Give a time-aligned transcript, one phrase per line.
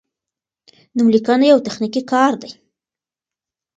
[0.95, 2.51] نوملیکنه یو تخنیکي کار دی.